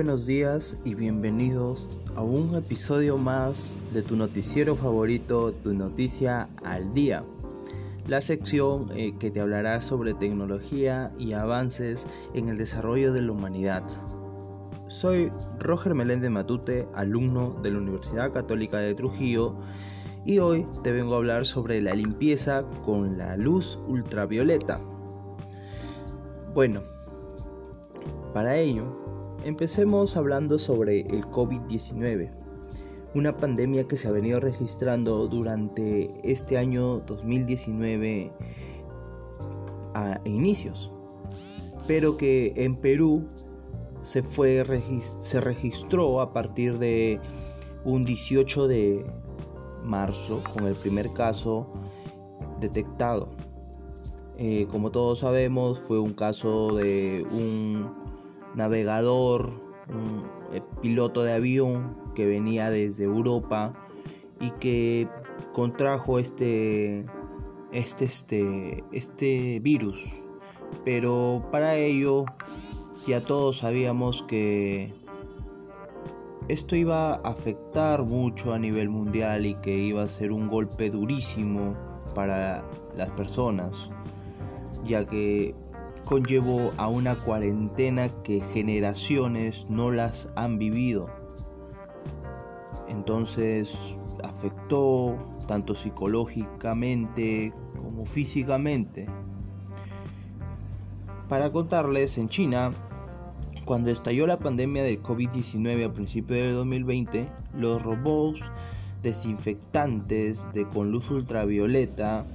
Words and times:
buenos 0.00 0.24
días 0.24 0.80
y 0.82 0.94
bienvenidos 0.94 1.86
a 2.16 2.22
un 2.22 2.54
episodio 2.54 3.18
más 3.18 3.76
de 3.92 4.00
tu 4.00 4.16
noticiero 4.16 4.74
favorito, 4.74 5.52
Tu 5.52 5.74
Noticia 5.74 6.48
al 6.64 6.94
Día. 6.94 7.22
La 8.06 8.22
sección 8.22 8.88
eh, 8.94 9.12
que 9.18 9.30
te 9.30 9.42
hablará 9.42 9.82
sobre 9.82 10.14
tecnología 10.14 11.12
y 11.18 11.34
avances 11.34 12.06
en 12.32 12.48
el 12.48 12.56
desarrollo 12.56 13.12
de 13.12 13.20
la 13.20 13.32
humanidad. 13.32 13.82
Soy 14.88 15.30
Roger 15.58 15.94
Meléndez 15.94 16.30
Matute, 16.30 16.88
alumno 16.94 17.60
de 17.62 17.70
la 17.70 17.76
Universidad 17.76 18.32
Católica 18.32 18.78
de 18.78 18.94
Trujillo 18.94 19.56
y 20.24 20.38
hoy 20.38 20.64
te 20.82 20.92
vengo 20.92 21.12
a 21.12 21.18
hablar 21.18 21.44
sobre 21.44 21.82
la 21.82 21.92
limpieza 21.92 22.64
con 22.86 23.18
la 23.18 23.36
luz 23.36 23.78
ultravioleta. 23.86 24.80
Bueno, 26.54 26.84
para 28.32 28.56
ello, 28.56 29.09
empecemos 29.44 30.16
hablando 30.16 30.58
sobre 30.58 31.00
el 31.00 31.26
COVID-19, 31.26 32.30
una 33.14 33.36
pandemia 33.36 33.88
que 33.88 33.96
se 33.96 34.08
ha 34.08 34.12
venido 34.12 34.40
registrando 34.40 35.26
durante 35.26 36.12
este 36.24 36.58
año 36.58 37.00
2019 37.00 38.32
a 39.94 40.20
inicios, 40.24 40.92
pero 41.86 42.16
que 42.16 42.52
en 42.56 42.76
Perú 42.76 43.26
se, 44.02 44.22
fue, 44.22 44.64
se 45.22 45.40
registró 45.40 46.20
a 46.20 46.32
partir 46.32 46.78
de 46.78 47.20
un 47.84 48.04
18 48.04 48.68
de 48.68 49.06
marzo 49.82 50.42
con 50.54 50.66
el 50.66 50.74
primer 50.74 51.12
caso 51.12 51.72
detectado. 52.60 53.30
Eh, 54.38 54.66
como 54.70 54.90
todos 54.90 55.18
sabemos, 55.18 55.80
fue 55.80 55.98
un 55.98 56.14
caso 56.14 56.74
de 56.74 57.26
un 57.30 57.90
navegador, 58.54 59.50
eh, 60.52 60.60
piloto 60.82 61.22
de 61.22 61.32
avión 61.34 61.96
que 62.14 62.26
venía 62.26 62.70
desde 62.70 63.04
Europa 63.04 63.72
y 64.40 64.50
que 64.52 65.08
contrajo 65.52 66.18
este, 66.18 67.06
este, 67.72 68.04
este, 68.04 68.84
este 68.92 69.60
virus. 69.60 70.20
Pero 70.84 71.46
para 71.50 71.76
ello 71.76 72.24
ya 73.06 73.20
todos 73.20 73.58
sabíamos 73.58 74.22
que 74.22 74.92
esto 76.48 76.74
iba 76.74 77.14
a 77.14 77.16
afectar 77.16 78.02
mucho 78.02 78.52
a 78.52 78.58
nivel 78.58 78.88
mundial 78.88 79.46
y 79.46 79.54
que 79.54 79.76
iba 79.76 80.02
a 80.02 80.08
ser 80.08 80.32
un 80.32 80.48
golpe 80.48 80.90
durísimo 80.90 81.76
para 82.14 82.64
las 82.96 83.10
personas, 83.10 83.90
ya 84.84 85.06
que 85.06 85.54
conllevó 86.04 86.72
a 86.76 86.88
una 86.88 87.14
cuarentena 87.14 88.08
que 88.22 88.40
generaciones 88.52 89.66
no 89.68 89.90
las 89.90 90.28
han 90.36 90.58
vivido. 90.58 91.08
Entonces 92.88 93.72
afectó 94.24 95.16
tanto 95.46 95.74
psicológicamente 95.74 97.52
como 97.76 98.04
físicamente. 98.04 99.06
Para 101.28 101.52
contarles, 101.52 102.18
en 102.18 102.28
China, 102.28 102.72
cuando 103.64 103.90
estalló 103.90 104.26
la 104.26 104.40
pandemia 104.40 104.82
del 104.82 105.00
COVID-19 105.00 105.86
a 105.86 105.92
principios 105.92 106.40
del 106.40 106.54
2020, 106.54 107.28
los 107.54 107.80
robots 107.82 108.50
desinfectantes 109.02 110.46
de 110.52 110.68
con 110.68 110.90
luz 110.90 111.10
ultravioleta 111.10 112.26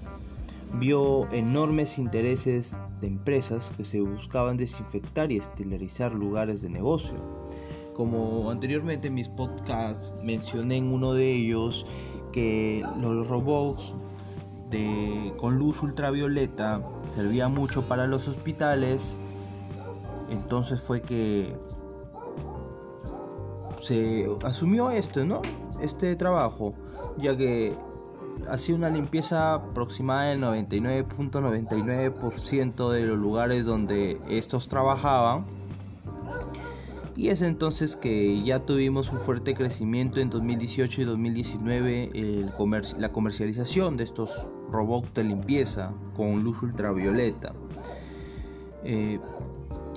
vio 0.79 1.29
enormes 1.31 1.97
intereses 1.97 2.79
de 3.01 3.07
empresas 3.07 3.71
que 3.75 3.83
se 3.83 4.01
buscaban 4.01 4.57
desinfectar 4.57 5.31
y 5.31 5.37
esterilizar 5.37 6.13
lugares 6.13 6.61
de 6.61 6.69
negocio. 6.69 7.15
Como 7.95 8.51
anteriormente 8.51 9.07
en 9.07 9.13
mis 9.13 9.29
podcasts 9.29 10.15
mencioné 10.21 10.77
en 10.77 10.91
uno 10.91 11.13
de 11.13 11.33
ellos 11.33 11.85
que 12.31 12.85
los 12.99 13.27
robots 13.27 13.95
de, 14.69 15.33
con 15.37 15.57
luz 15.57 15.81
ultravioleta 15.81 16.81
servían 17.13 17.53
mucho 17.53 17.83
para 17.87 18.07
los 18.07 18.27
hospitales, 18.27 19.15
entonces 20.29 20.81
fue 20.81 21.01
que 21.01 21.55
se 23.81 24.27
asumió 24.43 24.89
esto, 24.89 25.25
¿no? 25.25 25.41
Este 25.81 26.15
trabajo, 26.15 26.73
ya 27.17 27.37
que 27.37 27.75
hacía 28.49 28.75
una 28.75 28.89
limpieza 28.89 29.53
aproximada 29.53 30.29
del 30.29 30.41
99.99% 30.41 32.91
de 32.91 33.05
los 33.05 33.17
lugares 33.17 33.63
donde 33.65 34.19
estos 34.29 34.67
trabajaban. 34.67 35.45
Y 37.17 37.29
es 37.29 37.41
entonces 37.41 37.95
que 37.95 38.43
ya 38.43 38.59
tuvimos 38.59 39.09
un 39.11 39.19
fuerte 39.19 39.53
crecimiento 39.53 40.19
en 40.19 40.29
2018 40.29 41.01
y 41.01 41.05
2019 41.05 42.11
el 42.13 42.51
la 42.97 43.13
comercialización 43.13 43.95
de 43.95 44.03
estos 44.03 44.31
robots 44.69 45.13
de 45.13 45.23
limpieza 45.23 45.93
con 46.15 46.43
luz 46.43 46.61
ultravioleta. 46.61 47.53
Eh, 48.83 49.21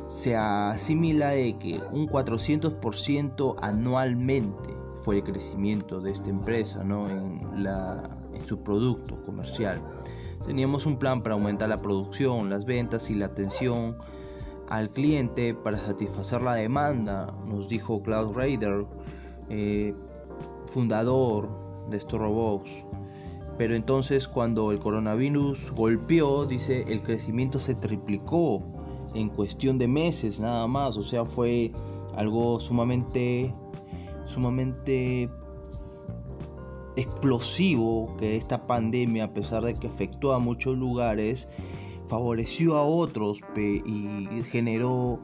se 0.08 0.36
asimila 0.36 1.30
de 1.30 1.56
que 1.56 1.80
un 1.92 2.08
400% 2.08 3.56
anualmente 3.60 4.70
fue 5.02 5.16
el 5.16 5.24
crecimiento 5.24 6.00
de 6.00 6.12
esta 6.12 6.30
empresa 6.30 6.84
¿no? 6.84 7.08
en 7.08 7.62
la 7.62 8.17
su 8.48 8.62
producto 8.62 9.22
comercial. 9.22 9.82
Teníamos 10.44 10.86
un 10.86 10.98
plan 10.98 11.22
para 11.22 11.34
aumentar 11.34 11.68
la 11.68 11.78
producción, 11.78 12.48
las 12.48 12.64
ventas 12.64 13.10
y 13.10 13.14
la 13.14 13.26
atención 13.26 13.98
al 14.68 14.90
cliente 14.90 15.54
para 15.54 15.78
satisfacer 15.78 16.42
la 16.42 16.54
demanda, 16.54 17.34
nos 17.46 17.68
dijo 17.68 18.02
Klaus 18.02 18.34
Raider, 18.34 18.86
eh, 19.48 19.94
fundador 20.66 21.48
de 21.90 21.98
robots. 22.10 22.84
Pero 23.56 23.74
entonces 23.74 24.28
cuando 24.28 24.70
el 24.72 24.78
coronavirus 24.78 25.72
golpeó, 25.72 26.46
dice, 26.46 26.84
el 26.88 27.02
crecimiento 27.02 27.58
se 27.58 27.74
triplicó 27.74 28.62
en 29.14 29.30
cuestión 29.30 29.78
de 29.78 29.88
meses 29.88 30.38
nada 30.38 30.66
más. 30.66 30.96
O 30.96 31.02
sea, 31.02 31.24
fue 31.24 31.72
algo 32.14 32.60
sumamente, 32.60 33.52
sumamente 34.26 35.28
explosivo 36.98 38.16
que 38.18 38.36
esta 38.36 38.66
pandemia, 38.66 39.24
a 39.24 39.34
pesar 39.34 39.64
de 39.64 39.74
que 39.74 39.86
afectó 39.86 40.32
a 40.32 40.38
muchos 40.38 40.76
lugares, 40.76 41.48
favoreció 42.08 42.76
a 42.76 42.82
otros 42.82 43.40
y 43.56 44.42
generó 44.50 45.20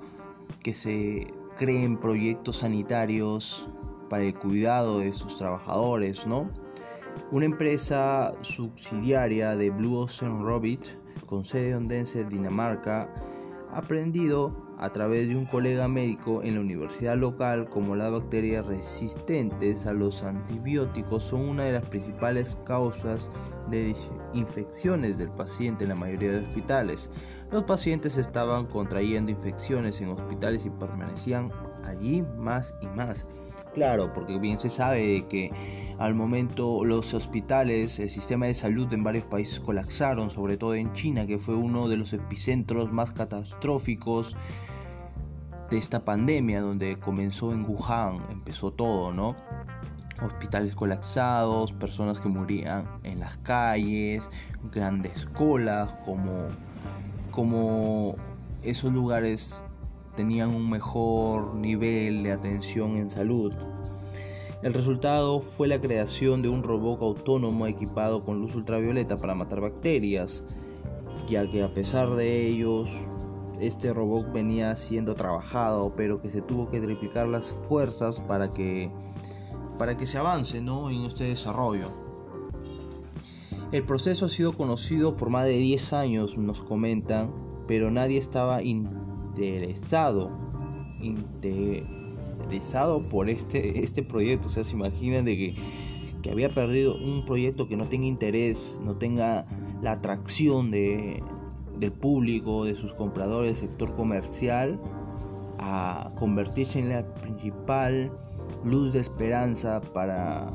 que 0.62 0.74
se 0.74 1.26
creen 1.56 1.98
proyectos 1.98 2.58
sanitarios 2.58 3.70
para 4.08 4.24
el 4.24 4.34
cuidado 4.34 5.00
de 5.00 5.12
sus 5.12 5.38
trabajadores, 5.38 6.26
¿no? 6.26 6.50
Una 7.30 7.46
empresa 7.46 8.34
subsidiaria 8.42 9.56
de 9.56 9.70
Blue 9.70 9.96
Ocean 9.96 10.44
Robit, 10.44 10.86
con 11.26 11.44
sede 11.44 11.74
ondense 11.74 12.24
Dinamarca, 12.24 13.02
ha 13.02 13.33
aprendido 13.74 14.64
a 14.78 14.90
través 14.90 15.28
de 15.28 15.36
un 15.36 15.46
colega 15.46 15.88
médico 15.88 16.42
en 16.42 16.54
la 16.54 16.60
universidad 16.60 17.16
local 17.16 17.68
como 17.68 17.96
las 17.96 18.10
bacterias 18.10 18.66
resistentes 18.66 19.86
a 19.86 19.92
los 19.92 20.22
antibióticos 20.22 21.22
son 21.22 21.48
una 21.48 21.64
de 21.64 21.72
las 21.72 21.88
principales 21.88 22.60
causas 22.64 23.30
de 23.68 23.94
infecciones 24.32 25.16
del 25.18 25.30
paciente 25.30 25.84
en 25.84 25.90
la 25.90 25.96
mayoría 25.96 26.32
de 26.32 26.38
hospitales. 26.40 27.10
Los 27.50 27.64
pacientes 27.64 28.16
estaban 28.16 28.66
contrayendo 28.66 29.30
infecciones 29.30 30.00
en 30.00 30.10
hospitales 30.10 30.66
y 30.66 30.70
permanecían 30.70 31.50
allí 31.84 32.22
más 32.36 32.74
y 32.80 32.86
más. 32.88 33.26
Claro, 33.74 34.12
porque 34.12 34.38
bien 34.38 34.60
se 34.60 34.70
sabe 34.70 35.26
que 35.28 35.50
al 35.98 36.14
momento 36.14 36.84
los 36.84 37.12
hospitales, 37.12 37.98
el 37.98 38.08
sistema 38.08 38.46
de 38.46 38.54
salud 38.54 38.92
en 38.92 39.02
varios 39.02 39.24
países 39.24 39.58
colapsaron, 39.58 40.30
sobre 40.30 40.56
todo 40.56 40.76
en 40.76 40.92
China, 40.92 41.26
que 41.26 41.38
fue 41.38 41.56
uno 41.56 41.88
de 41.88 41.96
los 41.96 42.12
epicentros 42.12 42.92
más 42.92 43.12
catastróficos 43.12 44.36
de 45.70 45.78
esta 45.78 46.04
pandemia, 46.04 46.60
donde 46.60 47.00
comenzó 47.00 47.52
en 47.52 47.68
Wuhan, 47.68 48.18
empezó 48.30 48.72
todo, 48.72 49.12
¿no? 49.12 49.34
Hospitales 50.24 50.76
colapsados, 50.76 51.72
personas 51.72 52.20
que 52.20 52.28
morían 52.28 52.88
en 53.02 53.18
las 53.18 53.38
calles, 53.38 54.28
grandes 54.72 55.26
colas, 55.26 55.90
como, 56.04 56.46
como 57.32 58.14
esos 58.62 58.92
lugares 58.92 59.64
tenían 60.16 60.50
un 60.50 60.68
mejor 60.68 61.54
nivel 61.54 62.22
de 62.22 62.32
atención 62.32 62.96
en 62.96 63.10
salud. 63.10 63.52
El 64.62 64.72
resultado 64.72 65.40
fue 65.40 65.68
la 65.68 65.80
creación 65.80 66.40
de 66.40 66.48
un 66.48 66.62
robot 66.62 67.02
autónomo 67.02 67.66
equipado 67.66 68.24
con 68.24 68.40
luz 68.40 68.54
ultravioleta 68.54 69.18
para 69.18 69.34
matar 69.34 69.60
bacterias, 69.60 70.46
ya 71.28 71.48
que 71.50 71.62
a 71.62 71.74
pesar 71.74 72.14
de 72.14 72.46
ellos, 72.46 72.90
este 73.60 73.92
robot 73.92 74.32
venía 74.32 74.74
siendo 74.76 75.14
trabajado, 75.14 75.94
pero 75.94 76.20
que 76.20 76.30
se 76.30 76.40
tuvo 76.40 76.68
que 76.70 76.80
triplicar 76.80 77.28
las 77.28 77.52
fuerzas 77.68 78.20
para 78.20 78.50
que, 78.50 78.90
para 79.78 79.96
que 79.96 80.06
se 80.06 80.16
avance 80.16 80.60
¿no? 80.60 80.90
en 80.90 81.04
este 81.04 81.24
desarrollo. 81.24 81.88
El 83.70 83.84
proceso 83.84 84.26
ha 84.26 84.28
sido 84.28 84.52
conocido 84.52 85.16
por 85.16 85.30
más 85.30 85.44
de 85.44 85.58
10 85.58 85.92
años, 85.94 86.38
nos 86.38 86.62
comentan, 86.62 87.32
pero 87.66 87.90
nadie 87.90 88.18
estaba 88.18 88.62
interesado 89.36 90.54
interesado 92.44 93.00
por 93.08 93.28
este, 93.28 93.82
este 93.82 94.02
proyecto. 94.02 94.48
O 94.48 94.50
sea, 94.50 94.64
se 94.64 94.72
imaginan 94.72 95.24
de 95.24 95.36
que, 95.36 95.54
que 96.22 96.30
había 96.30 96.48
perdido 96.48 96.96
un 96.96 97.24
proyecto 97.24 97.68
que 97.68 97.76
no 97.76 97.86
tenga 97.88 98.06
interés, 98.06 98.80
no 98.84 98.96
tenga 98.96 99.46
la 99.82 99.92
atracción 99.92 100.70
de, 100.70 101.22
del 101.78 101.92
público, 101.92 102.64
de 102.64 102.74
sus 102.74 102.94
compradores, 102.94 103.58
sector 103.58 103.94
comercial, 103.94 104.80
a 105.58 106.10
convertirse 106.18 106.78
en 106.78 106.90
la 106.90 107.14
principal 107.14 108.12
luz 108.64 108.92
de 108.92 109.00
esperanza 109.00 109.80
para, 109.80 110.50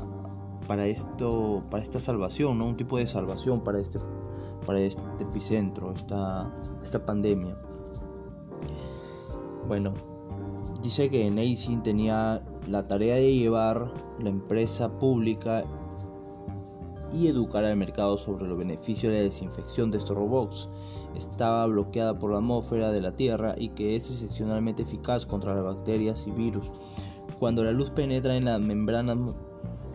para 0.66 0.86
esto, 0.86 1.64
para 1.70 1.82
esta 1.82 2.00
salvación, 2.00 2.58
¿no? 2.58 2.66
un 2.66 2.76
tipo 2.76 2.98
de 2.98 3.06
salvación 3.06 3.62
para 3.62 3.80
este, 3.80 3.98
para 4.66 4.80
este 4.80 5.00
epicentro, 5.20 5.92
esta, 5.92 6.52
esta 6.82 7.04
pandemia. 7.04 7.56
Bueno, 9.70 9.94
dice 10.82 11.08
que 11.10 11.30
Neising 11.30 11.84
tenía 11.84 12.42
la 12.66 12.88
tarea 12.88 13.14
de 13.14 13.36
llevar 13.36 13.94
la 14.20 14.28
empresa 14.28 14.98
pública 14.98 15.62
y 17.12 17.28
educar 17.28 17.64
al 17.64 17.76
mercado 17.76 18.18
sobre 18.18 18.48
los 18.48 18.58
beneficios 18.58 19.12
de 19.12 19.18
la 19.18 19.24
desinfección 19.26 19.92
de 19.92 19.98
estos 19.98 20.16
robots. 20.16 20.68
Estaba 21.14 21.64
bloqueada 21.66 22.18
por 22.18 22.32
la 22.32 22.38
atmósfera 22.38 22.90
de 22.90 23.00
la 23.00 23.14
Tierra 23.14 23.54
y 23.56 23.68
que 23.68 23.94
es 23.94 24.10
excepcionalmente 24.10 24.82
eficaz 24.82 25.24
contra 25.24 25.54
las 25.54 25.62
bacterias 25.62 26.24
y 26.26 26.32
virus. 26.32 26.72
Cuando 27.38 27.62
la 27.62 27.70
luz 27.70 27.90
penetra 27.90 28.34
en 28.34 28.46
las 28.46 28.60
membranas 28.60 29.18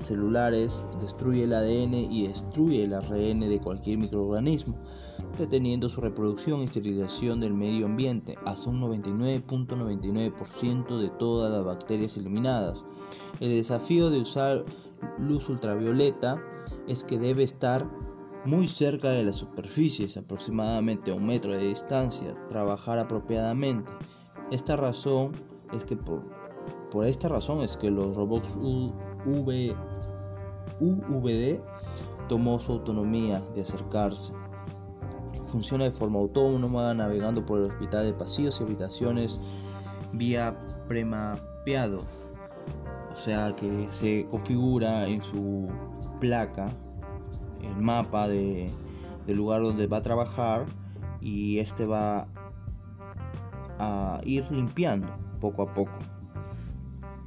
celulares, 0.06 0.88
destruye 1.02 1.44
el 1.44 1.54
ADN 1.54 1.96
y 1.96 2.28
destruye 2.28 2.86
el 2.86 2.94
ARN 2.94 3.42
de 3.42 3.60
cualquier 3.62 3.98
microorganismo, 3.98 4.78
deteniendo 5.38 5.90
su 5.90 6.02
reproducción 6.02 6.62
y 6.62 6.66
esterilización 6.66 7.40
del 7.40 7.54
medio 7.54 7.86
ambiente 7.86 8.38
hasta 8.46 8.70
un 8.70 8.82
99.99% 8.82 11.00
de 11.00 11.10
todas 11.10 11.52
las 11.52 11.64
bacterias 11.64 12.18
eliminadas. 12.18 12.84
El 13.40 13.50
desafío 13.50 14.10
de 14.10 14.20
usar 14.20 14.66
luz 15.20 15.50
ultravioleta 15.50 16.42
es 16.88 17.04
que 17.04 17.20
debe 17.20 17.44
estar 17.44 17.88
muy 18.46 18.68
cerca 18.68 19.10
de 19.10 19.24
las 19.24 19.38
superficies, 19.38 20.18
aproximadamente 20.18 21.12
a 21.12 21.16
un 21.16 21.26
metro 21.26 21.52
de 21.52 21.68
distancia, 21.68 22.36
trabajar 22.48 23.00
apropiadamente. 23.00 23.92
Esta 24.52 24.76
razón 24.76 25.32
es 25.74 25.84
que 25.84 25.98
por, 25.98 26.22
por 26.92 27.06
esta 27.06 27.28
razón 27.28 27.62
es 27.62 27.76
que 27.76 27.90
los 27.90 28.16
robots 28.16 28.56
UV, 29.26 29.76
UVD 30.80 31.60
tomó 32.28 32.60
su 32.60 32.74
autonomía 32.74 33.42
de 33.56 33.62
acercarse. 33.62 34.32
Funciona 35.56 35.86
de 35.86 35.92
forma 35.92 36.20
autónoma, 36.20 36.94
navegando 36.94 37.46
por 37.46 37.60
el 37.60 37.72
hospital 37.72 38.08
de 38.08 38.12
pasillos 38.12 38.60
y 38.60 38.64
habitaciones 38.64 39.40
vía 40.12 40.60
premapeado 40.90 42.04
o 43.16 43.18
sea 43.18 43.56
que 43.56 43.86
se 43.90 44.28
configura 44.30 45.08
en 45.08 45.22
su 45.22 45.70
placa 46.20 46.68
el 47.64 47.78
mapa 47.78 48.28
de, 48.28 48.70
del 49.26 49.38
lugar 49.38 49.62
donde 49.62 49.88
va 49.88 49.98
a 49.98 50.02
trabajar 50.02 50.66
y 51.22 51.60
este 51.60 51.86
va 51.86 52.28
a 53.80 54.20
ir 54.26 54.44
limpiando 54.52 55.08
poco 55.40 55.64
a 55.64 55.74
poco. 55.74 55.98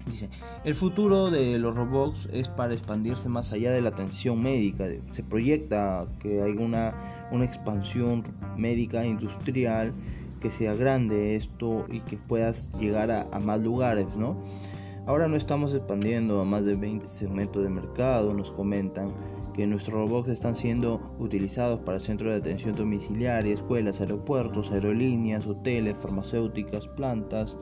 Dice, 0.08 0.30
el 0.64 0.74
futuro 0.74 1.30
de 1.30 1.58
los 1.58 1.74
robots 1.74 2.28
es 2.32 2.48
para 2.48 2.72
expandirse 2.72 3.28
más 3.28 3.52
allá 3.52 3.72
de 3.72 3.80
la 3.80 3.90
atención 3.90 4.40
médica. 4.40 4.86
Se 5.10 5.22
proyecta 5.22 6.06
que 6.18 6.42
hay 6.42 6.52
una, 6.52 7.28
una 7.30 7.44
expansión 7.44 8.24
médica 8.56 9.04
industrial 9.04 9.92
que 10.40 10.50
sea 10.50 10.74
grande 10.74 11.36
esto 11.36 11.86
y 11.90 12.00
que 12.00 12.16
puedas 12.16 12.72
llegar 12.78 13.10
a, 13.10 13.28
a 13.32 13.38
más 13.38 13.60
lugares, 13.60 14.16
¿no? 14.16 14.40
Ahora 15.08 15.26
no 15.26 15.36
estamos 15.36 15.72
expandiendo 15.72 16.38
a 16.38 16.44
más 16.44 16.66
de 16.66 16.76
20 16.76 17.06
segmentos 17.06 17.62
de 17.62 17.70
mercado, 17.70 18.34
nos 18.34 18.50
comentan 18.50 19.14
que 19.54 19.66
nuestros 19.66 19.94
robots 19.94 20.28
están 20.28 20.54
siendo 20.54 21.14
utilizados 21.18 21.80
para 21.80 21.98
centros 21.98 22.30
de 22.30 22.38
atención 22.38 22.76
domiciliaria, 22.76 23.54
escuelas, 23.54 24.00
aeropuertos, 24.00 24.70
aerolíneas, 24.70 25.46
hoteles, 25.46 25.96
farmacéuticas, 25.96 26.88
plantas, 26.88 27.56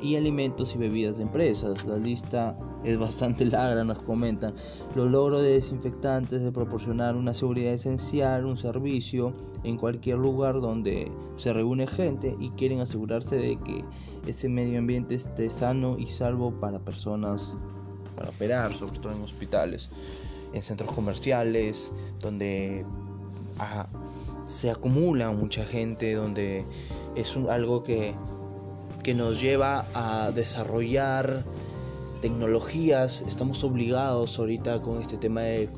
y 0.00 0.16
alimentos 0.16 0.74
y 0.74 0.78
bebidas 0.78 1.16
de 1.16 1.24
empresas. 1.24 1.84
La 1.84 1.96
lista 1.96 2.56
es 2.84 2.98
bastante 2.98 3.44
larga, 3.46 3.84
nos 3.84 3.98
comentan. 4.02 4.54
Los 4.94 5.10
logros 5.10 5.42
de 5.42 5.50
desinfectantes 5.50 6.42
de 6.42 6.52
proporcionar 6.52 7.16
una 7.16 7.34
seguridad 7.34 7.72
esencial, 7.72 8.46
un 8.46 8.56
servicio 8.56 9.32
en 9.64 9.76
cualquier 9.76 10.18
lugar 10.18 10.60
donde 10.60 11.10
se 11.36 11.52
reúne 11.52 11.86
gente 11.86 12.36
y 12.38 12.50
quieren 12.50 12.80
asegurarse 12.80 13.36
de 13.36 13.56
que 13.56 13.84
ese 14.26 14.48
medio 14.48 14.78
ambiente 14.78 15.14
esté 15.14 15.50
sano 15.50 15.98
y 15.98 16.06
salvo 16.06 16.52
para 16.60 16.78
personas 16.78 17.56
para 18.16 18.30
operar, 18.30 18.74
sobre 18.74 18.98
todo 18.98 19.12
en 19.12 19.22
hospitales, 19.22 19.90
en 20.52 20.62
centros 20.62 20.90
comerciales, 20.90 21.92
donde 22.20 22.84
se 24.44 24.70
acumula 24.70 25.30
mucha 25.30 25.64
gente, 25.64 26.14
donde 26.14 26.64
es 27.14 27.36
algo 27.48 27.84
que 27.84 28.14
que 29.08 29.14
nos 29.14 29.40
lleva 29.40 29.86
a 29.94 30.32
desarrollar 30.32 31.42
tecnologías. 32.20 33.22
Estamos 33.22 33.64
obligados 33.64 34.38
ahorita 34.38 34.82
con 34.82 35.00
este 35.00 35.16
tema 35.16 35.40
del 35.40 35.70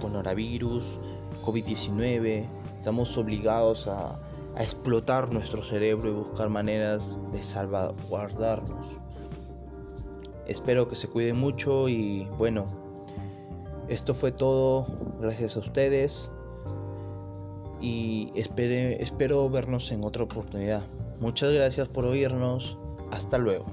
coronavirus, 0.00 0.98
COVID-19, 1.44 2.46
estamos 2.78 3.18
obligados 3.18 3.86
a, 3.86 4.18
explotar 4.58 5.30
nuestro 5.30 5.62
cerebro 5.62 6.08
y 6.08 6.12
buscar 6.14 6.48
maneras 6.48 7.18
de 7.32 7.42
salvaguardarnos. 7.42 8.98
Espero 10.46 10.88
que 10.88 10.96
se 10.96 11.08
cuiden 11.08 11.36
mucho 11.36 11.86
y 11.90 12.26
bueno, 12.38 12.66
esto 13.88 14.14
fue 14.14 14.32
todo. 14.32 14.86
Gracias 15.20 15.58
a 15.58 15.60
ustedes 15.60 16.32
y 17.78 18.32
espero 18.34 19.50
vernos 19.50 19.92
en 19.92 20.02
otra 20.02 20.24
oportunidad. 20.24 20.82
Muchas 21.20 21.52
gracias 21.52 21.88
por 21.88 22.04
oírnos. 22.06 22.78
Hasta 23.10 23.38
luego. 23.38 23.64